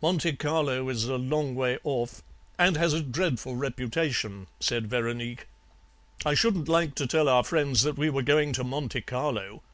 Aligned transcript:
"'Monte 0.00 0.34
Carlo 0.36 0.88
is 0.88 1.06
a 1.08 1.16
long 1.16 1.56
way 1.56 1.78
off, 1.82 2.22
and 2.60 2.76
has 2.76 2.92
a 2.92 3.02
dreadful 3.02 3.56
reputation,' 3.56 4.46
said 4.60 4.86
Veronique; 4.86 5.48
'I 6.24 6.34
shouldn't 6.34 6.68
like 6.68 6.94
to 6.94 7.08
tell 7.08 7.28
our 7.28 7.42
friends 7.42 7.82
that 7.82 7.98
we 7.98 8.08
were 8.08 8.22
going 8.22 8.52
to 8.52 8.62
Monte 8.62 9.00
Carlo. 9.00 9.64